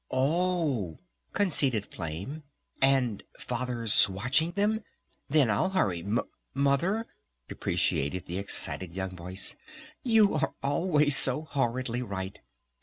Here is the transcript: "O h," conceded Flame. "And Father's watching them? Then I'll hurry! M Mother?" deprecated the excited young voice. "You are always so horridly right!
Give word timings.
"O 0.09 0.93
h," 0.93 0.99
conceded 1.33 1.85
Flame. 1.93 2.41
"And 2.81 3.21
Father's 3.37 4.09
watching 4.09 4.51
them? 4.53 4.83
Then 5.29 5.51
I'll 5.51 5.69
hurry! 5.69 5.99
M 5.99 6.19
Mother?" 6.55 7.05
deprecated 7.47 8.25
the 8.25 8.39
excited 8.39 8.95
young 8.95 9.15
voice. 9.15 9.55
"You 10.01 10.33
are 10.33 10.55
always 10.63 11.15
so 11.15 11.43
horridly 11.43 12.01
right! 12.01 12.41